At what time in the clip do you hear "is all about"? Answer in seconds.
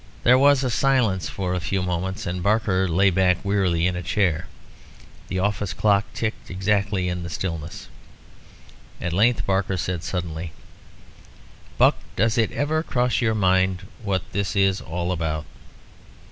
14.55-15.45